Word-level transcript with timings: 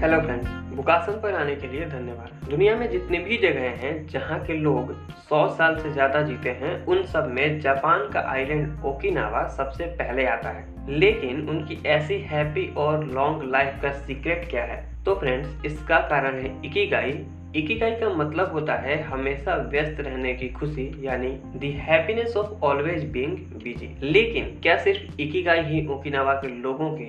Hello 0.00 0.20
friends 0.20 0.48
बुकासन 0.76 1.12
पर 1.12 1.34
आने 1.34 1.54
के 1.54 1.68
लिए 1.68 1.86
धन्यवाद। 1.86 2.48
दुनिया 2.50 2.76
में 2.76 2.90
जितनी 2.90 3.18
भी 3.18 3.36
जगह 3.36 3.70
हैं 3.80 4.06
जहाँ 4.06 4.38
के 4.44 4.54
लोग 4.54 4.92
100 5.22 5.40
साल 5.48 5.76
से 5.78 5.90
ज़्यादा 5.90 6.22
जीते 6.22 6.50
हैं, 6.50 6.86
उन 6.86 7.02
सब 7.02 7.26
में 7.34 7.60
जापान 7.60 8.08
का 8.10 8.20
आइलैंड 8.20 8.84
ओकिनावा 8.84 9.46
सबसे 9.48 9.86
पहले 9.98 10.24
आता 10.26 10.50
है। 10.50 10.64
लेकिन 10.98 11.48
उनकी 11.48 11.78
ऐसी 11.86 12.18
हैप्पी 12.20 12.66
और 12.76 13.04
लॉन्ग 13.06 13.42
लाइफ 13.42 13.78
का 13.82 13.92
सीक्रेट 13.92 14.48
क्या 14.50 14.64
है? 14.64 15.04
तो 15.04 15.14
फ्रेंड्स 15.14 15.64
इसका 15.66 15.98
कारण 16.08 16.38
है 16.38 16.54
इकिगाई। 16.64 17.12
इकिगाई 17.56 17.90
का 17.90 18.08
मतलब 18.08 18.52
होता 18.52 18.74
है 18.74 19.00
हमेशा 19.02 19.56
व्यस्त 19.70 20.00
रहने 20.00 20.34
की 20.34 20.48
खुशी, 20.48 20.90
यानी 21.02 21.38
the 21.58 21.72
happiness 21.80 22.36
of 22.36 22.64
always 22.64 23.10
being 23.10 23.36
busy 23.62 23.94
लेकिन 24.02 24.44
क्या 24.62 24.78
सिर्फ़ 24.78 25.20
इकिगाई 25.20 25.62
ही 25.64 25.86
ओकिनावा 25.86 26.34
के 26.34 26.48
लोगों 26.62 26.90
की 26.90 27.06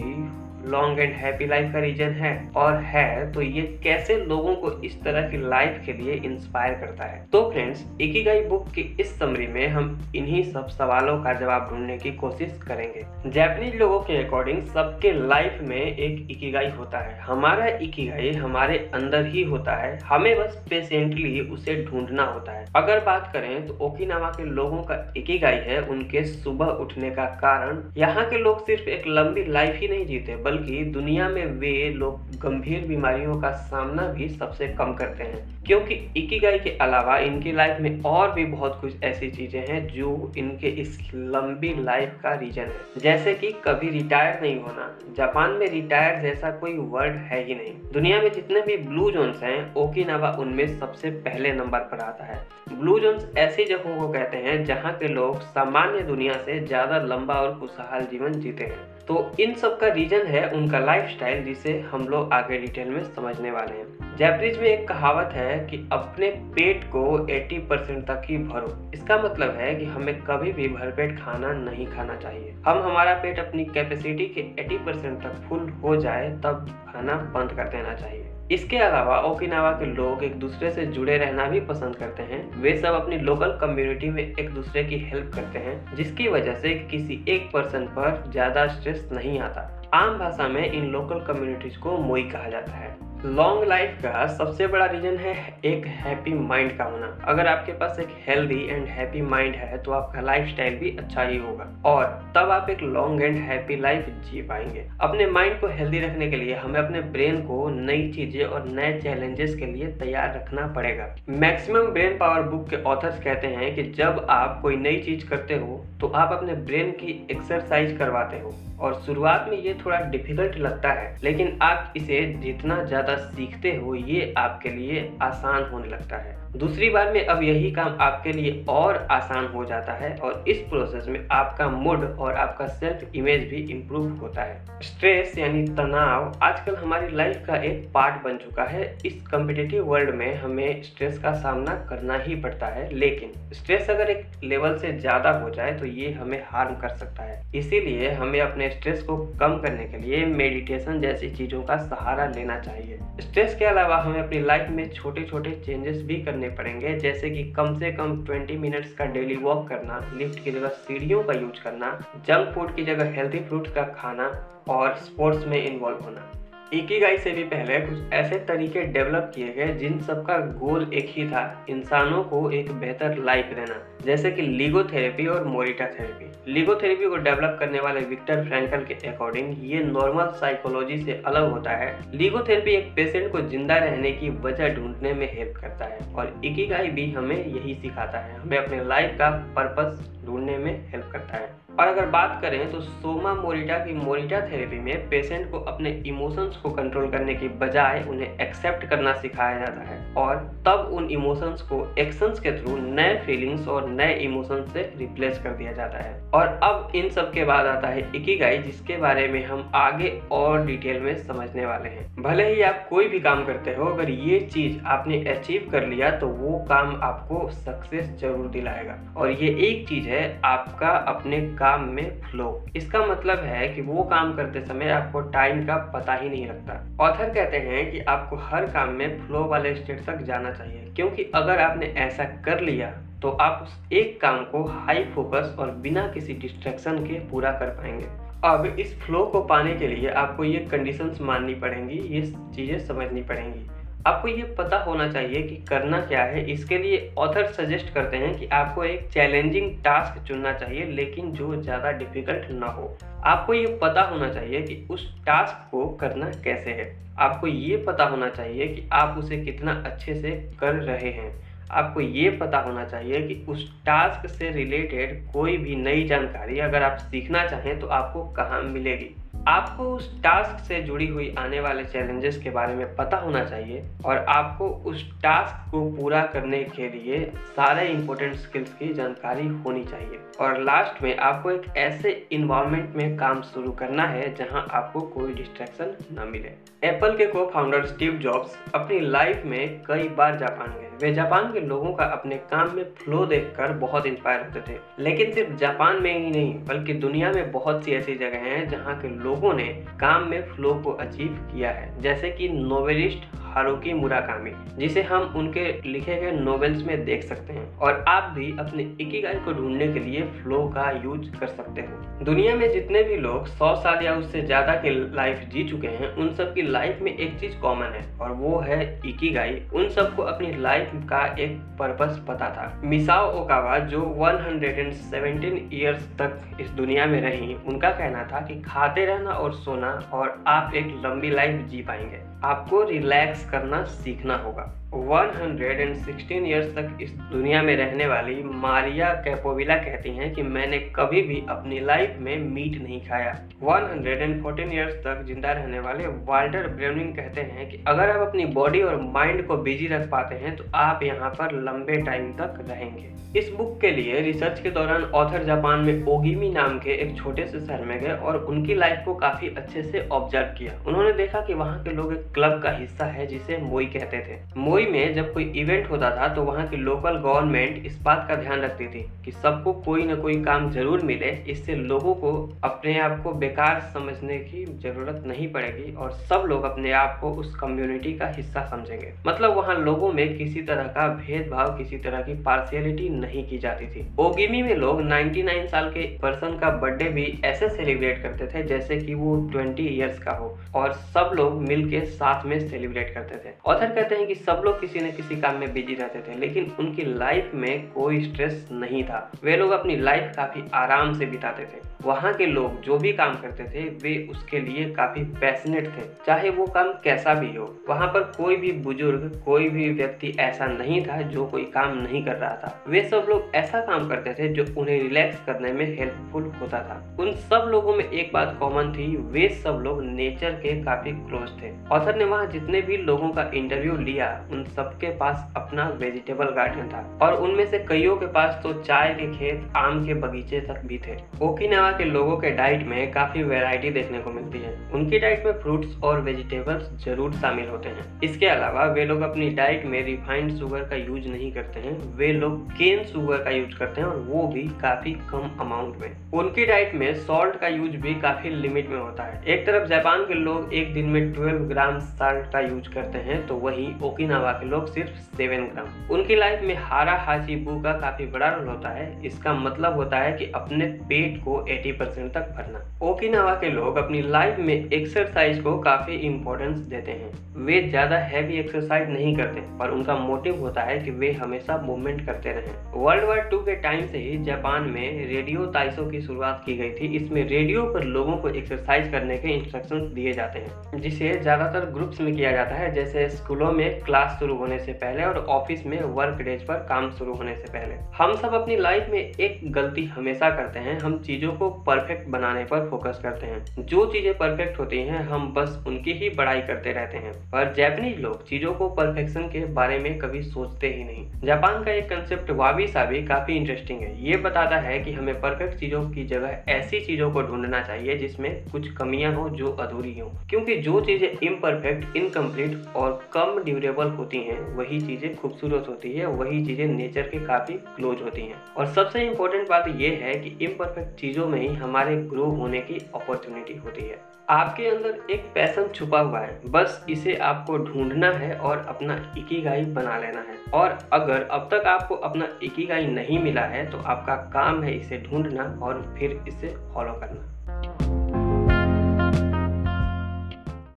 लॉन्ग 0.65 0.99
एंड 0.99 1.13
हैप्पी 1.13 1.45
लाइफ 1.45 1.71
का 1.73 1.79
रीजन 1.79 2.11
है 2.11 2.31
और 2.55 2.75
है 2.83 3.31
तो 3.31 3.41
ये 3.41 3.61
कैसे 3.83 4.15
लोगों 4.17 4.55
को 4.55 4.71
इस 4.81 5.01
तरह 5.03 5.29
की 5.29 5.37
लाइफ 5.49 5.81
के 5.85 5.93
लिए 5.93 6.13
इंस्पायर 6.25 6.73
करता 6.73 7.05
है? 7.05 7.25
तो 7.31 7.41
फ्रेंड्स 7.51 7.85
इकिगाई 8.01 8.41
बुक 8.41 8.67
के 8.75 8.81
इस 8.81 9.17
समरी 9.19 9.47
में 9.47 9.67
हम 9.67 10.11
इन्हीं 10.15 10.43
सब 10.43 10.67
सवालों 10.67 11.17
का 11.23 11.33
जवाब 11.33 11.67
ढूँढने 11.69 11.97
की 11.97 12.11
कोशिश 12.11 12.59
करेंगे। 12.67 13.05
जापानीज 13.29 13.75
लोगों 13.75 13.99
के 13.99 14.17
अकॉर्डिंग 14.23 14.61
सबके 14.63 15.11
लाइफ 15.27 15.59
में 15.61 15.81
एक 15.81 16.27
इकिगाई 16.31 16.69
होता 16.69 16.99
है। 16.99 17.19
हमारा 17.19 17.67
इकिगाई 17.81 18.31
हमारे 18.31 18.77
अंदर 18.93 19.25
ही 19.25 19.43
होता 19.43 19.75
है। 19.75 19.97
हमें 20.03 20.35
बस 20.39 20.63
पेशेंटली 20.69 21.39
उसे 21.39 21.75
ढूंढना 21.85 22.23
होता 22.23 22.51
है। 22.51 22.65
अगर 22.75 22.99
बात 22.99 23.29
करें 23.33 23.65
तो 23.67 23.77
ओकिनावा 23.81 24.29
के 24.29 24.45
लोगों 24.45 24.81
का 24.83 25.13
इकिगाई 25.17 25.59
है, 25.63 25.81
उनके 25.81 26.23
सुबह 26.23 26.65
उठने 26.65 27.09
का 27.11 27.25
कारण 27.41 27.81
यहाँ 27.97 28.29
के 28.29 28.37
लोग 28.37 28.65
सिर्फ़ 28.65 28.89
एक 28.89 29.07
लंबी 29.07 29.43
लाइफ 29.43 29.75
ही 29.75 29.87
नहीं 29.87 30.05
जीते 30.05 30.35
बल्कि 30.51 30.83
दुनिया 30.83 31.29
में 31.29 31.45
वे 31.45 31.89
लोग 31.89 32.35
गंभीर 32.39 32.87
बीमारियों 32.87 33.41
का 33.41 33.51
सामना 33.51 34.07
भी 34.07 34.29
सबसे 34.29 34.67
कम 34.67 34.93
करते 34.93 35.23
हैं। 35.23 35.63
क्योंकि 35.63 35.95
इकिगाई 36.17 36.59
के 36.59 36.69
अलावा 36.69 37.17
इनकी 37.17 37.51
लाइफ 37.51 37.77
में 37.81 38.01
और 38.01 38.31
भी 38.31 38.45
बहुत 38.45 38.77
कुछ 38.81 39.03
ऐसी 39.03 39.29
चीज़ें 39.31 39.67
हैं 39.67 39.87
जो 39.87 40.31
इनके 40.37 40.67
इस 40.67 41.11
लंबी 41.15 41.73
लाइफ 41.83 42.17
का 42.23 42.33
रीजन 42.33 42.61
है। 42.61 43.01
जैसे 43.01 43.33
कि 43.33 43.51
कभी 43.51 43.89
रिटायर 43.89 44.41
नहीं 44.41 44.59
होना। 44.61 44.97
जापान 45.17 45.51
में 45.51 45.67
रिटायर 45.67 46.21
जैसा 46.21 46.51
कोई 46.51 46.77
वर्ड 46.77 47.13
है 47.13 47.43
ही 47.45 47.55
नहीं। 47.55 47.73
दुनिया 47.93 48.21
में 48.21 48.31
जितने 48.31 48.61
भी 48.61 48.77
ब्लू 48.77 49.11
जोन्स 49.11 49.43
हैं, 49.43 49.73
ओकिनावा 49.75 50.31
उनमें 50.39 50.79
सबसे 50.79 51.09
पहले 51.09 51.51
नंबर 51.51 51.79
पर 51.79 51.99
आता 51.99 52.23
है। 52.23 52.41
ब्लू 52.79 52.99
जोन्स 52.99 53.27
ऐसी 53.37 53.65
जगहों 53.65 53.99
को 53.99 54.07
कहते 54.07 54.37
हैं 54.37 54.63
जहाँ 54.65 54.93
के 54.93 55.07
लोग 55.07 55.41
सामान्य 55.41 56.01
दुनिया 56.01 56.33
से 56.33 56.59
ज़्यादा 56.59 56.97
लंबा 56.97 57.33
और 57.33 57.59
खुशहाल 57.59 58.01
जीवन 58.01 58.31
जीते 58.31 58.63
हैं। 58.63 59.00
तो 59.07 59.31
इन 59.39 59.53
सब 59.53 59.79
का 59.79 59.87
रीजन 59.87 60.25
है 60.25 60.49
उनका 60.49 60.79
लाइफस्टाइल 60.79 61.43
जिसे 61.43 61.79
हम 61.79 62.07
लोग 62.07 62.33
आगे 62.33 62.57
डिटेल 62.57 62.89
में 62.89 63.03
समझने 63.03 63.51
वाले 63.51 63.73
हैं। 63.73 64.15
जैपनीज 64.15 64.59
में 64.59 64.67
एक 64.67 64.87
कहावत 64.87 65.29
है 65.33 65.67
कि 65.67 65.89
अपने 65.91 66.29
पेट 66.29 66.83
को 66.83 67.27
80 67.27 67.57
परसेंट 67.69 68.07
तक 68.07 68.21
ही 68.25 68.37
भरो। 68.37 68.91
इसका 68.93 69.17
मतलब 69.17 69.55
है 69.55 69.75
कि 69.75 69.85
हमें 69.85 70.21
कभी 70.21 70.51
भी 70.51 70.67
भरपेट 70.67 71.19
खाना 71.19 71.53
नहीं 71.53 71.87
खाना 71.87 72.15
चाहिए। 72.15 72.51
हम 72.67 72.77
हमारा 72.83 73.13
पेट 73.13 73.39
अपनी 73.39 73.65
कैपेसिटी 73.65 74.25
के 74.25 74.41
80 74.41 74.77
परसेंट 74.85 75.23
तक 75.23 75.33
फुल 75.49 75.69
हो 75.69 75.95
जाए, 75.95 76.29
तब 76.29 76.85
खाना 76.93 77.13
बंद 77.13 77.51
कर 77.51 77.63
देना 77.63 77.93
चाहिए। 77.93 78.31
इसके 78.51 78.77
अलावा 78.77 79.19
ओकिनावा 79.19 79.71
के 79.71 79.85
लोग 79.85 80.23
एक 80.23 80.35
दूसरे 80.35 80.71
से 80.71 80.85
जुड़े 80.85 81.17
रहना 81.17 81.45
भी 81.45 81.59
पसंद 81.59 81.95
करते 81.95 82.23
हैं। 82.23 82.61
वे 82.61 82.77
सब 82.77 82.93
अपनी 82.93 83.17
लोकल 83.17 83.57
कम्युनिटी 83.61 84.09
में 84.09 84.23
एक 84.23 84.49
दूसरे 84.49 84.83
की 84.83 84.97
हेल्प 84.97 85.31
करते 85.35 85.59
हैं, 85.59 85.95
जिसकी 85.95 86.27
वजह 86.27 86.53
से 86.53 86.73
किसी 86.91 87.25
एक 87.27 87.49
पर्सन 87.53 87.85
पर 87.85 88.23
ज़्यादा 88.31 88.67
स्ट्रेस 88.67 89.09
नहीं 89.11 89.39
आता। 89.39 89.81
आम 89.93 90.17
भाषा 90.19 90.47
में 90.47 90.71
इन 90.71 90.85
लोकल 90.85 91.19
कम्युनिटीज 91.19 91.77
को 91.77 91.97
मोई 91.97 92.23
कहा 92.23 92.49
जाता 92.49 92.71
है। 92.71 93.10
लॉन्ग 93.25 93.63
लाइफ 93.67 93.97
का 94.03 94.25
सबसे 94.27 94.67
बड़ा 94.67 94.85
रीजन 94.85 95.17
है 95.17 95.33
एक 95.65 95.85
हैप्पी 95.87 96.33
माइंड 96.33 96.71
का 96.77 96.83
होना। 96.83 97.07
अगर 97.29 97.47
आपके 97.47 97.71
पास 97.71 97.99
एक 97.99 98.15
हेल्दी 98.27 98.59
एंड 98.65 98.87
हैप्पी 98.87 99.21
माइंड 99.23 99.55
है 99.55 99.77
तो 99.77 99.91
आपका 99.91 100.21
लाइफ 100.21 100.47
स्टाइल 100.49 100.75
भी 100.75 100.95
अच्छा 100.99 101.23
ही 101.23 101.37
होगा। 101.37 101.67
और 101.85 102.05
तब 102.35 102.51
आप 102.51 102.69
एक 102.69 102.81
लॉन्ग 102.83 103.21
एंड 103.21 103.37
हैप्पी 103.39 103.75
लाइफ 103.81 104.05
जी 104.31 104.41
पाएँगे। 104.41 104.85
अपने 105.01 105.25
माइंड 105.27 105.59
को 105.59 105.67
हेल्दी 105.69 105.99
रखने 105.99 106.29
के 106.29 106.35
लिए 106.35 106.55
हमें 106.55 106.79
अपने 106.79 107.01
ब्रेन 107.11 107.41
को 107.41 107.69
नई 107.71 108.11
चीज़ें 108.11 108.43
और 108.45 108.65
नए 108.69 108.99
चैलेंजेस 109.01 109.55
के 109.55 109.65
लिए 109.65 109.91
तैयार 109.99 110.33
रखना 110.35 110.65
पड़ेगा। 110.75 111.07
मैक्सिमम 111.29 111.91
ब्रेन 111.91 112.17
पावर 112.17 112.49
बुक 112.49 112.67
के 112.69 112.81
ऑथर्स 112.85 113.23
कहते 113.23 113.47
हैं 113.49 113.73
कि 113.75 113.83
जब 113.93 114.25
आप 114.29 114.59
कोई 114.61 114.77
नई 114.77 115.01
चीज़ 115.05 115.29
करते 115.29 115.57
हो 115.57 115.83
तो 116.01 116.07
आप 116.07 116.33
अपने 116.33 116.53
ब्रेन 116.65 116.91
की 116.93 117.19
एक्सरसाइज 117.31 117.97
करवाते 117.97 118.39
हो। 118.39 118.55
और 118.81 118.93
शुरुआत 119.05 119.45
में 119.49 119.57
ये 119.57 119.73
थोड़ा 119.85 119.97
डिफ़िकल्ट 120.11 120.55
लगता 120.57 120.91
है, 120.91 121.15
लेकिन 121.23 121.57
आप 121.61 121.93
इसे 121.97 122.21
जितना 122.43 122.81
ज़्यादा 122.83 123.10
सीखते 123.17 123.75
हो 123.75 123.95
ये 123.95 124.33
आपके 124.37 124.69
लिए 124.69 125.09
आसान 125.21 125.69
होने 125.71 125.87
लगता 125.87 126.17
है। 126.17 126.39
दूसरी 126.51 126.89
बार 126.89 127.11
में 127.13 127.25
अब 127.25 127.41
यही 127.43 127.71
काम 127.71 127.97
आपके 128.01 128.31
लिए 128.31 128.63
और 128.69 128.95
आसान 129.11 129.45
हो 129.47 129.63
जाता 129.65 129.93
है 129.93 130.09
और 130.17 130.43
इस 130.47 130.57
प्रोसेस 130.69 131.05
में 131.07 131.19
आपका 131.31 131.67
मूड 131.69 132.03
और 132.03 132.33
आपका 132.35 132.65
सेल्फ 132.69 133.15
इमेज 133.15 133.47
भी 133.49 133.57
इम्प्रूव 133.71 134.09
होता 134.21 134.43
है। 134.43 134.79
स्ट्रेस 134.81 135.37
यानी 135.37 135.63
तनाव 135.67 136.39
आजकल 136.43 136.75
हमारी 136.75 137.15
लाइफ 137.15 137.43
का 137.47 137.55
एक 137.61 137.87
पार्ट 137.93 138.23
बन 138.23 138.37
चुका 138.37 138.63
है। 138.63 138.83
इस 139.05 139.21
कम्पिटेटिव 139.27 139.85
वर्ल्ड 139.85 140.15
में 140.15 140.35
हमें 140.35 140.81
स्ट्रेस 140.83 141.17
का 141.19 141.33
सामना 141.35 141.75
करना 141.89 142.17
ही 142.17 142.35
पड़ता 142.37 142.67
है। 142.67 142.89
लेकिन 142.93 143.31
स्ट्रेस 143.53 143.89
अगर 143.89 144.09
एक 144.09 144.25
लेवल 144.43 144.77
से 144.77 144.91
ज़्यादा 144.93 145.31
हो 145.39 145.49
जाए 145.49 145.77
तो 145.79 145.85
ये 145.85 146.11
हमें 146.11 146.41
हार्म 146.47 146.75
कर 146.75 146.95
सकता 146.97 147.23
है। 147.23 147.41
इसीलिए 147.55 148.11
हमें 148.11 148.39
अपने 148.41 148.69
स्ट्रेस 148.69 149.01
को 149.03 149.17
कम 149.39 149.57
करने 149.57 149.85
के 149.85 149.97
लिए 149.99 150.25
मेडिटेशन 150.27 151.01
जैसी 151.01 151.31
चीज़ों 151.31 151.61
का 151.63 151.77
सहारा 151.79 152.25
लेना 152.27 152.59
चाहिए। 152.59 152.99
स्ट्रेस 153.21 153.55
के 153.55 153.65
अलावा 153.65 153.97
हमें 153.97 154.19
अपनी 154.19 154.39
लाइफ 154.39 154.69
में 154.69 154.89
छोटे 154.89 155.23
छोटे 155.23 155.51
चेंजेस 155.65 156.01
भी 156.01 156.15
करने 156.23 156.49
पड़ेंगे, 156.49 156.97
जैसे 156.99 157.29
कि 157.29 157.43
कम 157.51 157.77
से 157.79 157.91
कम 157.91 158.15
20 158.25 158.57
मिनट्स 158.57 158.93
का 158.93 159.05
डेली 159.05 159.35
वॉक 159.35 159.67
करना 159.69 159.99
लिफ्ट 160.13 160.43
की 160.43 160.51
जगह 160.51 160.67
सीढ़ियों 160.67 161.23
का 161.23 161.33
यूज़ 161.33 161.63
करना 161.63 161.91
जंक 162.27 162.53
फ़ूड 162.55 162.75
की 162.75 162.83
जगह 162.83 163.11
हेल्थी 163.11 163.39
फ्रूट 163.39 163.67
का 163.67 163.83
खाना 163.95 164.29
और 164.69 164.95
स्पोर्ट्स 164.97 165.45
में 165.47 165.63
इन्वॉल्व 165.63 166.03
होना। 166.03 166.31
इकीगाई 166.73 167.17
से 167.17 167.31
भी 167.31 167.43
पहले 167.43 167.79
कुछ 167.79 168.13
ऐसे 168.13 168.37
तरीके 168.47 168.81
डेवलप 168.91 169.31
किए 169.35 169.51
गए 169.53 169.73
जिन 169.75 169.99
सबका 170.01 170.37
गोल 170.59 170.89
एक 170.93 171.07
ही 171.09 171.27
था, 171.27 171.65
इंसानों 171.69 172.23
को 172.23 172.49
एक 172.51 172.71
बेहतर 172.71 173.17
लाइफ 173.25 173.45
देना। 173.55 173.81
जैसे 174.05 174.31
कि 174.31 174.41
लीगोथेरेपी 174.41 175.25
और 175.27 175.47
मोरिटा 175.47 175.85
थेरेपी 175.89 176.29
लीगोथेरेपी 176.47 177.09
को 177.09 177.17
डेवलप 177.17 177.57
करने 177.59 177.79
वाले 177.79 177.99
विक्टर 178.01 178.43
फ्रैंकल 178.45 178.85
के 178.85 178.93
अकॉर्डिंग 179.07 179.53
ये 179.63 179.83
नॉर्मल 179.83 180.31
साइकोलॉजी 180.39 181.01
से 181.01 181.21
अलग 181.25 181.51
होता 181.51 181.71
है। 181.71 181.93
लीगोथेरेपी 182.13 182.71
एक 182.71 182.91
पेशेंट 182.95 183.31
को 183.31 183.41
ज़िंदा 183.41 183.77
रहने 183.77 184.11
की 184.11 184.29
वजह 184.41 184.73
ढूँढने 184.75 185.13
में 185.13 185.27
हेल्प 185.33 185.57
करता 185.61 185.85
है 185.85 186.13
और 186.13 186.41
इकीगाई 186.45 186.87
भी 186.89 187.11
हमें 187.11 187.37
यही 187.37 187.75
सिखाता 187.75 188.19
है। 188.19 188.39
हमें 188.39 188.57
अपने 188.57 188.83
लाइफ 188.85 189.17
का 189.19 189.29
पर्पस 189.55 189.99
ढूँढने 190.25 190.57
में 190.57 190.73
हेल्प 190.91 191.09
करता 191.11 191.37
है। 191.37 191.49
और 191.79 191.87
अगर 191.87 192.05
बात 192.05 192.39
करें 192.41 192.71
तो 192.71 192.79
सोमा 192.81 193.33
मोरिटा 193.33 193.77
की 193.77 193.93
मोरिटा 193.95 194.39
थेरेपी 194.41 194.79
में 194.79 195.09
पेशेंट 195.09 195.49
को 195.51 195.59
अपने 195.61 195.89
इमोशंस 196.07 196.57
को 196.57 196.69
कंट्रोल 196.69 197.09
करने 197.11 197.35
की 197.35 197.47
बजाय 197.59 198.03
उन्हें 198.09 198.39
एक्सेप्ट 198.39 198.85
करना 198.85 199.13
सिखाया 199.13 199.59
जाता 199.59 199.81
है 199.81 199.99
और 200.15 200.35
तब 200.65 200.89
उन 200.93 201.07
इमोशंस 201.11 201.61
को 201.61 201.85
एक्शंस 201.99 202.39
के 202.39 202.51
थ्रू 202.51 202.77
नए 202.77 203.15
फीलिंग्स 203.25 203.67
और 203.67 203.89
नए 203.89 204.13
इमोशंस 204.15 204.73
से 204.73 204.81
रिप्लेस 204.97 205.39
कर 205.43 205.49
दिया 205.51 205.71
जाता 205.71 205.97
है। 205.97 206.13
और 206.31 206.59
अब 206.63 206.91
इन 206.95 207.09
सब 207.09 207.31
के 207.33 207.43
बाद 207.45 207.65
आता 207.65 207.87
है 207.87 208.01
इकिगाई, 208.15 208.57
जिसके 208.57 208.97
बारे 208.97 209.27
में 209.27 209.43
हम 209.45 209.71
आगे 209.75 210.09
और 210.31 210.65
डिटेल 210.65 211.01
में 211.01 211.15
समझने 211.17 211.65
वाले 211.65 211.89
हैं। 211.89 212.05
भले 212.19 212.47
ही 212.53 212.61
आप 212.61 212.85
कोई 212.89 213.07
भी 213.07 213.19
काम 213.19 213.45
करते 213.45 213.75
हो, 213.75 213.85
अगर 213.85 214.09
ये 214.09 214.39
चीज़ 214.53 214.77
आपने 214.87 215.23
अचीव 215.29 215.67
कर 215.71 215.87
लिया 215.87 216.11
तो 216.19 216.27
वो 216.27 216.57
काम 216.69 216.95
आपको 217.03 217.49
सक्सेस 217.51 218.09
ज़रूर 218.21 218.47
दिलाएगा। 218.49 218.97
और 219.17 219.31
ये 219.31 219.49
एक 219.69 219.87
चीज़ 219.89 220.07
है, 220.09 220.39
आपका 220.45 220.89
अपने 221.07 221.39
काम 221.61 221.83
में 221.89 222.21
फ्लो 222.21 222.47
इसका 222.75 223.05
मतलब 223.07 223.43
है 223.45 223.67
कि 223.67 223.81
वो 223.83 224.03
काम 224.03 224.33
करते 224.35 224.61
समय 224.61 224.89
आपको 224.91 225.21
टाइम 225.31 225.65
का 225.65 225.75
पता 225.93 226.13
ही 226.13 226.29
नहीं 226.29 226.45
लगता। 226.47 226.79
ऑथर 227.01 227.29
कहते 227.29 227.57
हैं 227.59 227.89
कि 227.91 227.99
आपको 228.09 228.35
हर 228.43 228.65
काम 228.71 228.93
में 228.93 229.19
फ्लो 229.19 229.43
वाले 229.45 229.75
स्टेट 229.75 230.05
तक 230.05 230.21
जाना 230.23 230.51
चाहिए, 230.51 230.91
क्योंकि 230.95 231.29
अगर 231.35 231.59
आपने 231.59 231.93
ऐसा 231.99 232.23
कर 232.45 232.61
लिया 232.61 232.91
तो 233.21 233.29
आप 233.41 233.59
उस 233.63 233.93
एक 233.93 234.19
काम 234.21 234.43
को 234.45 234.63
हाई 234.65 235.03
फोकस 235.15 235.55
और 235.59 235.71
बिना 235.81 236.07
किसी 236.07 236.33
डिस्ट्रैक्शन 236.35 236.97
के 236.99 237.19
पूरा 237.29 237.51
कर 237.51 237.69
पाएँगे। 237.71 238.05
अब 238.45 238.65
इस 238.79 238.97
फ्लो 239.01 239.23
को 239.25 239.41
पाने 239.45 239.73
के 239.73 239.87
लिए 239.87 240.09
आपको 240.11 240.43
ये 240.43 240.59
कंडीशंस 240.71 241.21
माननी 241.21 241.53
पड़ेंगी, 241.55 241.99
ये 242.07 242.21
चीज़ें 242.55 242.79
समझनी 242.79 243.21
पड़ेंगी। 243.23 243.59
आपको 244.07 244.27
ये 244.27 244.43
पता 244.57 244.77
होना 244.77 245.07
चाहिए 245.11 245.41
कि 245.41 245.55
करना 245.69 245.99
क्या 246.01 246.23
है। 246.23 246.43
इसके 246.51 246.77
लिए 246.77 247.13
ऑथर 247.17 247.51
सजेस्ट 247.53 247.93
करते 247.93 248.17
हैं 248.17 248.33
कि 248.37 248.47
आपको 248.53 248.83
एक 248.83 249.07
चैलेंजिंग 249.13 249.71
टास्क 249.83 250.21
चुनना 250.23 250.53
चाहिए, 250.53 250.85
लेकिन 250.85 251.31
जो 251.31 251.61
ज़्यादा 251.61 251.91
डिफ़िकल्ट 251.91 252.49
ना 252.51 252.67
हो। 252.67 252.97
आपको 253.25 253.53
ये 253.53 253.77
पता 253.81 254.01
होना 254.01 254.29
चाहिए 254.29 254.61
कि 254.61 254.87
उस 254.89 255.07
टास्क 255.25 255.69
को 255.71 255.87
करना 255.95 256.29
कैसे 256.43 256.71
है। 256.71 256.91
आपको 257.19 257.47
ये 257.47 257.77
पता 257.77 258.05
होना 258.05 258.29
चाहिए 258.29 258.67
कि 258.67 258.87
आप 258.93 259.17
उसे 259.17 259.37
कितना 259.37 259.71
अच्छे 259.85 260.15
से 260.15 260.31
कर 260.59 260.73
रहे 260.73 261.11
हैं। 261.11 261.31
आपको 261.71 262.01
ये 262.01 262.29
पता 262.31 262.59
होना 262.59 262.85
चाहिए 262.85 263.21
कि 263.27 263.45
उस 263.49 263.71
टास्क 263.85 264.29
से 264.29 264.49
रिलेटेड 264.49 265.25
कोई 265.31 265.57
भी 265.57 265.75
नई 265.75 266.03
जानकारी 266.03 266.59
अगर 266.59 266.83
आप 266.83 266.97
सीखना 267.01 267.45
चाहें 267.47 267.79
तो 267.79 267.87
आपको 267.87 268.23
कहाँ 268.33 268.61
मिलेगी। 268.63 269.15
आपको 269.47 269.83
उस 269.83 270.21
टास्क 270.23 270.65
से 270.65 270.81
जुड़ी 270.81 271.07
हुई 271.07 271.35
आने 271.39 271.59
वाले 271.59 271.83
चैलेंजेस 271.83 272.37
के 272.43 272.49
बारे 272.49 272.75
में 272.75 272.95
पता 272.95 273.17
होना 273.17 273.43
चाहिए 273.45 273.83
और 274.05 274.17
आपको 274.17 274.67
उस 274.67 275.21
टास्क 275.21 275.71
को 275.71 275.91
पूरा 275.91 276.25
करने 276.25 276.63
के 276.63 276.89
लिए 276.89 277.31
सारे 277.35 277.87
इंपॉर्टेंट 277.87 278.35
स्किल्स 278.35 278.73
की 278.73 278.93
जानकारी 278.93 279.47
होनी 279.47 279.83
चाहिए। 279.85 280.19
और 280.39 280.61
लास्ट 280.61 281.03
में 281.03 281.17
आपको 281.17 281.51
एक 281.51 281.77
ऐसे 281.77 282.27
इन्वायरमेंट 282.31 282.95
में 282.95 283.17
काम 283.17 283.41
शुरू 283.41 283.71
करना 283.71 284.03
है 284.03 284.35
जहाँ 284.35 284.67
आपको 284.71 285.01
कोई 285.01 285.33
डिस्ट्रैक्शन 285.33 285.95
न 286.11 286.27
मिले। 286.31 286.51
एप्पल 286.87 287.17
के 287.17 287.25
को 287.25 287.45
फाउंडर 287.45 287.85
स्टीव 287.85 288.13
जॉब्स 288.13 288.57
अपनी 288.75 288.99
लाइफ 288.99 289.43
में 289.45 289.81
कई 289.87 290.09
बार 290.09 290.37
जापान 290.37 290.67
गए। 290.67 290.87
वे 291.01 291.13
जापान 291.13 291.53
के 291.53 291.59
लोगों 291.59 291.93
का 291.93 292.03
अपने 292.03 292.35
काम 292.35 292.75
में 292.75 292.83
फ्लो 292.83 293.25
देखकर 293.25 293.71
बहुत 293.71 294.05
इंस्पायर 294.05 294.41
होते 294.41 294.73
थे। 294.73 294.79
लेकिन 294.99 295.31
सिर्फ़ 295.31 295.55
जापान 295.55 296.01
में 296.01 296.19
ही 296.19 296.31
नहीं, 296.31 296.65
बल्कि 296.65 296.93
दुनिया 296.93 297.31
में 297.31 297.51
बहुत 297.51 297.85
सी 297.85 297.91
ऐसी 297.91 298.15
जगह 298.15 298.37
हैं 298.37 298.69
जहाँ 298.69 299.01
के 299.01 299.07
लोगों 299.07 299.30
ने 299.53 299.85
काम 299.99 300.27
में 300.27 300.41
फ्लो 300.43 300.73
को 300.73 300.91
अचीव 300.91 301.27
किया 301.27 301.71
है। 301.71 302.01
जैसे 302.01 302.31
कि 302.31 302.49
नोवेलिस्ट 302.49 303.40
हारुकी 303.51 303.93
मुराकामी, 303.93 304.51
जिसे 304.77 305.01
हम 305.01 305.33
उनके 305.35 305.65
लिखे 305.91 306.15
गए 306.15 306.31
नॉवेल्स 306.31 306.83
में 306.83 307.05
देख 307.05 307.23
सकते 307.23 307.53
हैं। 307.53 307.77
और 307.77 308.05
आप 308.07 308.31
भी 308.35 308.51
अपने 308.59 308.83
इकिगाई 309.01 309.33
को 309.33 309.53
ढूँढने 309.53 309.87
के 309.87 309.99
लिए 309.99 310.21
फ्लो 310.21 310.59
का 310.75 310.91
यूज़ 310.91 311.39
कर 311.39 311.47
सकते 311.47 311.81
हो। 311.81 312.23
दुनिया 312.25 312.55
में 312.55 312.71
जितने 312.71 313.03
भी 313.03 313.15
लोग 313.15 313.47
100 313.47 313.75
साल 313.75 314.05
या 314.05 314.15
उससे 314.15 314.41
ज़्यादा 314.41 314.73
की 314.75 314.89
लाइफ 315.15 315.39
जी 315.39 315.63
चुके 315.63 315.87
हैं, 315.87 316.15
उन 316.15 316.33
सब 316.33 316.53
की 316.53 316.61
लाइफ 316.61 316.99
में 317.01 317.17
एक 317.17 317.39
चीज़ 317.39 317.57
कॉमन 317.59 317.85
है, 317.85 318.19
और 318.21 318.31
वो 318.31 318.59
है 318.59 319.01
इकिगाई। 319.05 319.61
उन 319.73 319.89
सबको 319.89 320.23
अपनी 320.23 320.51
लाइफ 320.51 320.91
का 320.95 321.25
एक 321.39 321.57
पर्पस 321.79 322.25
पता 322.27 322.49
था। 322.49 322.81
मिसाओ 322.83 323.31
ओकावा, 323.41 323.77
जो 323.79 324.01
117 324.01 325.69
इयर्स 325.73 326.07
तक 326.21 326.57
इस 326.61 326.69
दुनिया 326.69 327.05
में 327.05 327.21
रही, 327.21 327.55
उनका 327.67 327.89
कहना 327.89 328.23
था 328.23 328.39
कि 328.39 328.61
खाते 328.61 329.05
रहना 329.05 329.31
और 329.31 329.53
सोना, 329.53 330.09
और 330.13 330.43
आप 330.47 330.75
एक 330.75 331.01
लंबी 331.05 331.29
लाइफ 331.29 331.65
जी 331.67 331.81
पाएँगे। 331.81 332.19
आपको 332.43 332.83
रिलैक्स 332.83 333.40
करना 333.49 333.83
सीखना 333.95 334.35
होगा। 334.37 334.63
116 334.93 336.45
इयर्स 336.47 336.73
तक 336.75 336.97
इस 337.01 337.11
दुनिया 337.11 337.61
में 337.61 337.75
रहने 337.75 338.07
वाली 338.07 338.41
मारिया 338.61 339.09
कैपोविला 339.25 339.75
कहती 339.75 340.09
हैं 340.09 340.33
कि 340.35 340.41
मैंने 340.49 340.79
कभी 340.95 341.21
भी 341.21 341.41
अपनी 341.49 341.79
लाइफ 341.81 342.17
में 342.19 342.37
मीट 342.45 342.81
नहीं 342.81 342.99
खाया। 343.01 343.31
114 343.63 344.73
इयर्स 344.73 344.95
तक 344.97 345.23
ज़िंदा 345.27 345.51
रहने 345.51 345.79
वाले 345.79 346.07
वाल्टर 346.27 346.67
ब्रेनिंग 346.67 347.13
कहते 347.15 347.41
हैं 347.41 347.69
कि 347.69 347.83
अगर 347.87 348.09
आप 348.09 348.27
अपनी 348.27 348.45
बॉडी 348.53 348.81
और 348.81 349.01
माइंड 349.13 349.45
को 349.47 349.57
बिज़ी 349.59 349.87
रख 349.87 350.09
पाते 350.09 350.35
हैं 350.35 350.55
तो 350.55 350.63
आप 350.77 351.03
यहाँ 351.03 351.29
पर 351.29 351.59
लंबे 351.61 352.01
टाइम 352.01 352.31
तक 352.33 352.59
रहेंगे। 352.69 353.09
इस 353.39 353.51
बुक 353.51 353.79
के 353.81 353.89
लिए 353.91 354.21
रिसर्च 354.21 354.59
के 354.59 354.69
दौरान 354.69 355.03
ऑथर 355.15 355.43
जापान 355.43 355.79
में 355.79 356.05
ओगिमी 356.07 356.49
नाम 356.49 356.77
के 356.79 356.91
एक 357.03 357.15
छोटे 357.17 357.45
से 357.47 357.59
शहर 357.59 357.85
में 357.85 357.99
गए 357.99 358.11
और 358.11 358.37
उनकी 358.45 358.75
लाइफ 358.75 359.01
को 359.05 359.13
काफ़ी 359.15 359.53
अच्छे 359.57 359.83
से 359.83 360.07
ऑब्ज़र्व 360.11 360.47
किया। 360.57 360.73
उन्होंने 360.87 361.11
देखा 361.13 361.41
कि 361.41 361.53
वहाँ 361.53 361.83
के 361.83 361.93
लोग 361.93 362.13
एक 362.13 362.25
क्लब 362.33 362.61
का 362.63 362.71
हिस्सा 362.71 363.05
है 363.05 363.27
जिसे 363.31 363.57
मोई 363.59 363.85
कहते 363.87 364.19
थे। 364.21 364.39
मोई 364.59 364.85
में 364.87 365.13
जब 365.15 365.33
कोई 365.33 365.43
इवेंट 365.57 365.89
होता 365.91 366.09
था 366.17 366.27
तो 366.35 366.43
वहाँ 366.43 366.67
की 366.67 366.77
लोकल 366.79 367.17
गवर्नमेंट 367.19 367.85
इस 367.85 368.01
बात 368.01 368.25
का 368.29 368.35
ध्यान 368.35 368.61
रखती 368.61 368.87
थी 368.87 369.05
कि 369.25 369.31
सबको 369.33 369.73
कोई 369.81 370.05
ना 370.05 370.15
कोई 370.15 370.41
काम 370.43 370.69
ज़रूर 370.71 371.01
मिले। 371.03 371.29
इससे 371.51 371.75
लोगों 371.75 372.13
को 372.15 372.31
अपने 372.63 372.97
आप 372.99 373.21
को 373.23 373.31
बेकार 373.35 373.79
समझने 373.93 374.37
की 374.39 374.65
ज़रूरत 374.65 375.23
नहीं 375.27 375.47
पड़ेगी 375.51 375.91
और 375.93 376.11
सब 376.29 376.45
लोग 376.47 376.63
अपने 376.63 376.91
आप 376.93 377.17
को 377.21 377.31
उस 377.33 377.55
कम्युनिटी 377.55 378.13
का 378.13 378.27
हिस्सा 378.27 378.65
समझेंगे। 378.67 379.11
मतलब 379.27 379.55
वहाँ 379.55 379.75
लोगों 379.77 380.11
में 380.13 380.37
किसी 380.37 380.61
तरह 380.61 380.87
का 380.89 381.07
भेदभाव, 381.15 381.77
किसी 381.77 381.97
तरह 381.97 382.21
की 382.21 382.33
पार्शियलिटी 382.43 383.09
नहीं 383.11 383.43
की 383.47 383.57
जाती 383.57 383.87
थी। 383.87 384.05
ओगिमी 384.19 384.61
में 384.61 384.75
लोग 384.75 385.01
99 385.03 385.67
साल 385.67 385.89
के 385.89 386.05
पर्सन 386.17 386.57
का 386.57 386.69
बर्थडे 386.77 387.09
भी 387.09 387.25
ऐसे 387.45 387.69
सेलिब्रेट 387.69 388.21
करते 388.23 388.47
थे, 388.47 388.63
जैसे 388.63 388.97
कि 388.97 389.13
वो 389.15 389.35
20 389.49 389.87
इयर्स 389.89 390.19
का 390.19 390.31
हो। 390.33 390.57
और 390.75 390.93
सब 391.13 391.31
लोग 391.35 391.61
मिलके 391.61 392.01
साथ 392.07 392.45
में 392.45 392.59
सेलिब्रेट 392.61 393.13
करते 393.13 393.19
थे। 393.29 393.53
ऑथर 393.65 393.95
कहते 393.95 394.15
हैं 394.15 394.27
कि 394.27 394.35
सब 394.35 394.61
लोग 394.65 394.81
किसी 394.81 394.99
न 394.99 395.11
किसी 395.11 395.35
काम 395.35 395.55
में 395.55 395.73
बिज़ी 395.73 395.95
रहते 395.95 396.19
थे, 396.19 396.39
लेकिन 396.39 396.71
उनकी 396.79 397.03
लाइफ 397.03 397.51
में 397.53 397.91
कोई 397.91 398.23
स्ट्रेस 398.23 398.69
नहीं 398.71 399.03
था। 399.03 399.31
वे 399.43 399.57
लोग 399.57 399.71
अपनी 399.71 399.95
लाइफ 399.95 400.33
काफ़ी 400.35 400.63
आराम 400.73 401.19
से 401.19 401.25
बिताते 401.25 401.63
थे। 401.63 401.91
वहाँ 402.05 402.33
के 402.33 402.45
लोग 402.45 402.81
जो 402.81 402.97
भी 402.97 403.13
काम 403.13 403.35
करते 403.35 403.63
थे, 403.63 403.89
वे 403.89 404.27
उसके 404.31 404.59
लिए 404.59 404.89
काफ़ी 404.89 405.23
पैशनेट 405.23 405.87
थे, 405.87 406.01
चाहे 406.25 406.49
वो 406.49 406.65
काम 406.65 406.93
कैसा 407.03 407.33
भी 407.33 407.55
हो। 407.55 407.77
वहाँ 407.89 408.07
पर 408.07 408.19
कोई 408.19 408.55
भी 408.55 408.71
बुज़ुर्ग, 408.71 409.41
कोई 409.45 409.69
भी 409.69 409.89
व्यक्ति 409.89 410.35
ऐसा 410.39 410.65
नहीं 410.65 411.05
था 411.05 411.21
जो 411.21 411.45
कोई 411.45 411.63
काम 411.63 411.97
नहीं 411.97 412.25
कर 412.25 412.35
रहा 412.35 412.55
था। 412.55 412.83
वे 412.87 413.03
सब 413.03 413.25
लोग 413.29 413.55
ऐसा 413.55 413.81
काम 413.81 414.09
करते 414.09 414.33
थे 414.33 414.47
जो 414.47 414.65
उन्हें 414.77 415.01
रिलैक्स 415.01 415.45
करने 415.45 415.71
में 415.71 415.97
हेल्पफुल 415.97 416.43
होता 416.43 416.79
था। 416.79 417.17
उन 417.19 417.31
सब 417.31 417.67
लोगों 417.71 417.95
में 417.95 418.11
एक 418.11 418.33
बात 418.33 418.57
कॉमन 418.59 418.91
थी, 418.91 419.15
वे 419.15 419.49
सब 419.49 419.81
लोग 419.83 420.03
नेचर 420.03 420.51
के 420.51 420.83
काफ़ी 420.83 421.11
क्लोज 421.11 421.49
थे। 421.63 421.71
ऑथर 421.91 422.15
ने 422.15 422.25
वहाँ 422.25 422.45
जितने 422.45 422.81
भी 422.81 422.97
लोगों 422.97 423.10
का 423.17 423.51
इंटरव्यू 423.53 423.97
लिया, 423.97 424.45
उन 424.51 424.63
सबके 424.63 425.07
पास 425.07 425.53
अपना 425.57 425.89
वेजिटेबल 425.89 426.45
गार्डन 426.45 426.87
था। 426.87 427.17
और 427.21 427.33
उनमें 427.33 427.65
से 427.65 427.79
कईयों 427.79 428.15
के 428.15 428.25
पास 428.25 428.59
तो 428.63 428.73
चाय 428.73 429.13
के 429.13 429.33
खेत, 429.33 429.69
आम 429.75 430.05
के 430.05 430.13
बगीचे 430.13 430.59
तक 430.59 430.81
भी 430.85 431.01
थे। 431.07 431.17
ओकिनावा 431.41 431.91
के 431.91 432.05
लोगों 432.05 432.37
के 432.37 432.51
डाइट 432.51 432.83
में 432.83 433.11
काफ़ी 433.11 433.43
वेराइटी 433.43 433.89
देखने 433.89 434.19
को 434.19 434.31
मिलती 434.31 434.59
है। 434.59 434.77
उनकी 434.93 435.19
डाइट 435.19 435.45
में 435.45 435.53
फ्रूट्स 435.53 435.99
और 436.03 436.21
वेजिटेबल्स 436.21 437.05
ज़रूर 437.05 437.33
शामिल 437.33 437.69
होते 437.69 437.89
हैं। 437.89 438.21
इसके 438.21 438.45
अलावा 438.45 438.85
वे 438.85 439.05
लोग 439.05 439.21
अपनी 439.21 439.49
डाइट 439.49 439.85
में 439.85 440.05
रिफाइंड 440.05 440.51
शुगर 440.51 440.79
का 440.79 440.95
यूज़ 440.95 441.27
नहीं 441.27 441.51
करते 441.51 441.79
हैं। 441.79 442.15
वे 442.15 442.33
लोग 442.33 442.71
केन 442.71 443.03
शुगर 443.03 443.37
का 443.37 443.49
यूज़ 443.49 443.77
करते 443.77 444.01
हैं 444.01 444.07
और 444.07 444.17
वो 444.17 444.47
भी 444.47 444.61
काफ़ी 444.61 445.11
कम 445.11 445.51
अमाउंट 445.59 445.97
में। 446.01 446.31
उनकी 446.33 446.65
डाइट 446.65 446.95
में 446.95 447.15
सॉल्ट 447.15 447.55
का 447.55 447.67
यूज़ 447.67 447.97
भी 447.97 448.15
काफ़ी 448.15 448.49
लिमिट 448.49 448.89
में 448.89 448.99
होता 448.99 449.23
है। 449.23 449.43
एक 449.47 449.65
तरफ़ 449.65 449.87
जापान 449.87 450.23
के 450.23 450.33
लोग 450.33 450.73
एक 450.73 450.93
दिन 450.93 451.05
में 451.05 451.33
12 451.33 451.69
ग्राम 451.69 451.99
सॉल्ट 451.99 452.51
का 452.53 452.59
यूज़ 452.59 452.89
करते 453.01 453.17
हैं 453.21 453.45
तो 453.47 453.55
वही 453.57 453.87
ओकिनावा 454.03 454.51
के 454.53 454.65
लोग 454.65 454.87
सिर्फ़ 454.93 455.19
सेवन 455.37 455.65
ग्राम। 455.67 456.13
उनकी 456.13 456.35
लाइफ 456.35 456.63
में 456.63 456.75
हारा 456.79 457.13
हाजीबू 457.19 457.79
का 457.81 457.93
काफ़ी 457.99 458.25
बड़ा 458.27 458.49
रोल 458.49 458.67
होता 458.67 458.89
है। 458.89 459.05
इसका 459.25 459.53
मतलब 459.55 459.95
होता 459.95 460.17
है 460.19 460.31
कि 460.33 460.51
अपने 460.55 460.85
पेट 461.09 461.37
को 461.43 461.55
80 461.69 461.91
परसेंट 461.99 462.31
तक 462.33 462.49
भरना। 462.57 462.79
ओकिनावा 463.03 463.53
के 463.55 463.69
लोग 463.69 463.97
अपनी 463.97 464.21
लाइफ 464.23 464.59
में 464.59 464.73
एक्सरसाइज 464.73 465.61
को 465.61 465.77
काफ़ी 465.81 466.15
इम्पोर्टेंस 466.27 466.77
देते 466.79 467.11
हैं। 467.13 467.31
वे 467.57 467.81
ज़्यादा 467.83 468.17
हैवी 468.25 468.59
एक्सरसाइज 468.59 469.09
नहीं 469.09 469.35
करते 469.37 469.61
और 469.81 469.91
उनका 469.91 470.15
मोटिव 470.17 470.59
होता 470.59 470.81
है 470.81 470.99
कि 470.99 471.11
वे 471.13 471.31
हमेशा 471.33 471.77
मूवमेंट 471.77 472.25
करते 472.25 472.51
रहे। 472.51 472.73
वर्ल्ड 472.95 473.23
वार 473.25 473.39
टू 473.51 473.57
के 473.59 473.75
टाइम 473.81 474.05
से 474.07 474.17
ही 474.19 474.37
जापान 474.43 474.89
में 474.89 475.25
रेडियो 475.27 475.65
ताइसो 475.73 476.05
की 476.05 476.21
शुरुआत 476.21 476.61
की 476.65 476.77
गई 476.77 476.89
थी। 476.91 477.15
इसमें 477.15 477.43
रेडियो 477.43 477.83
पर 477.93 478.03
लोगों 478.05 478.37
को 478.37 478.49
एक्सरसाइज 478.51 479.11
करने 479.11 479.37
के 479.37 479.47
इंस्ट्रक्शन 479.49 480.09
दिए 480.13 480.33
जाते 480.33 480.59
हैं, 480.59 481.01
जिसे 481.01 481.37
ज़्यादातर 481.39 481.85
ग्रुप्स 481.91 482.21
में 482.21 482.35
किया 482.35 482.51
जाता 482.51 482.75
है 482.75 482.90
जैसे 482.93 483.27
स्कूलों 483.29 483.71
में 483.71 484.01
क्लास 484.01 484.37
शुरू 484.39 484.55
होने 484.55 484.79
से 484.79 484.93
पहले 484.93 485.23
और 485.23 485.37
ऑफ़िस 485.49 485.85
में 485.85 486.01
वर्क 486.01 486.41
डेज़ 486.41 486.63
पर 486.65 486.75
काम 486.89 487.09
शुरू 487.11 487.33
होने 487.33 487.55
से 487.55 487.67
पहले। 487.67 487.95
हम 488.17 488.35
सब 488.35 488.53
अपनी 488.53 488.75
लाइफ 488.75 489.07
में 489.09 489.19
एक 489.19 489.59
गलती 489.71 490.05
हमेशा 490.05 490.49
करते 490.49 490.79
हैं, 490.79 490.99
हम 490.99 491.17
चीज़ों 491.19 491.51
को 491.53 491.69
परफेक्ट 491.87 492.27
बनाने 492.29 492.63
पर 492.63 492.89
फोकस 492.89 493.19
करते 493.23 493.47
हैं। 493.47 493.85
जो 493.85 494.05
चीज़ें 494.05 494.33
परफेक्ट 494.37 494.79
होती 494.79 494.99
हैं, 494.99 495.23
हम 495.23 495.51
बस 495.53 495.83
उनकी 495.87 496.13
ही 496.13 496.29
बड़ाई 496.29 496.61
करते 496.61 496.91
रहते 496.91 497.17
हैं। 497.17 497.33
पर 497.51 497.73
जैपनीज 497.73 498.19
लोग 498.19 498.47
चीज़ों 498.47 498.73
को 498.73 498.89
परफेक्शन 498.89 499.47
के 499.47 499.65
बारे 499.73 499.97
में 499.99 500.17
कभी 500.19 500.41
सोचते 500.41 500.87
ही 500.87 501.03
नहीं। 501.03 501.25
जापान 501.43 501.83
का 501.83 501.91
एक 501.91 502.09
कंसेप्ट 502.09 502.51
वाबी 502.51 502.87
साबी 502.87 503.21
काफ़ी 503.23 503.55
इंटरेस्टिंग 503.55 504.01
है। 504.01 504.13
ये 504.25 504.37
बताता 504.37 504.77
है 504.79 504.99
कि 504.99 505.13
हमें 505.13 505.33
परफेक्ट 505.41 505.79
चीज़ों 505.79 506.03
की 506.09 506.23
जगह 506.23 506.57
ऐसी 506.69 506.99
चीज़ों 506.99 507.31
को 507.31 507.41
ढूंढना 507.41 507.81
चाहिए 507.81 508.17
जिसमें 508.17 508.51
कुछ 508.71 508.91
कमियाँ 508.91 509.33
हो 509.33 509.49
जो 509.49 509.71
अधूरी 509.71 510.17
हो। 510.19 510.31
क्योंकि 510.49 510.75
जो 510.81 510.99
चीज़ें 511.01 511.29
इम्परफेक्ट 511.43 512.15
इनकम्प्लीट 512.17 512.80
और 512.95 513.19
कम 513.33 513.61
ड्यूरेबल 513.63 514.09
होती 514.09 514.37
हैं, 514.37 514.59
वही 514.75 514.99
चीज़ें 515.01 515.35
खूबसूरत 515.35 515.85
होती 515.89 516.11
है, 516.13 516.25
वही 516.25 516.65
चीज़ें 516.65 516.85
नेचर 516.87 517.21
के 517.21 517.45
काफ़ी 517.45 517.73
क्लोज 517.73 518.21
होती 518.21 518.41
हैं। 518.41 518.61
और 518.77 518.87
सबसे 518.87 519.25
इम्पोर्टेंट 519.27 519.69
बात 519.69 519.87
यह 519.87 520.19
है 520.23 520.33
कि 520.35 520.57
इम्परफेक्ट 520.65 521.19
चीज़ों 521.19 521.47
में 521.47 521.59
ही 521.61 521.73
हमारे 521.75 522.15
ग्रो 522.25 522.45
होने 522.51 522.81
की 522.81 522.99
अपॉर्चुनिटी 523.15 523.75
होती 523.75 524.01
है। 524.01 524.19
आपके 524.49 524.87
अंदर 524.87 525.33
एक 525.33 525.43
पैसन 525.55 525.87
छुपा 525.87 526.19
हुआ 526.19 526.39
है, 526.39 526.59
बस 526.65 527.05
इसे 527.09 527.35
आपको 527.35 527.77
ढूंढना 527.77 528.31
है 528.31 528.55
और 528.55 528.85
अपना 528.89 529.15
इकीगाई 529.37 529.85
बना 529.91 530.17
लेना 530.17 530.39
है। 530.39 530.57
और 530.73 530.97
अगर 531.13 531.47
अब 531.51 531.67
तक 531.71 531.87
आपको 531.87 532.15
अपना 532.15 532.47
इकीगाई 532.63 533.05
नहीं 533.07 533.39
मिला 533.39 533.61
है 533.65 533.89
तो 533.91 533.97
आपका 533.97 534.35
काम 534.53 534.83
है 534.83 534.97
इसे 534.97 535.17
ढूंढना 535.21 535.63
और 535.83 536.03
फिर 536.19 536.43
इसे 536.47 536.75
फॉलो 536.93 537.13
करना। 537.13 537.80